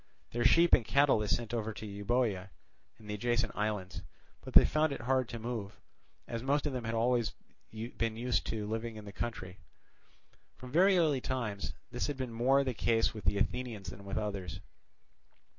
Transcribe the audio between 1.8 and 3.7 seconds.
Euboea and the adjacent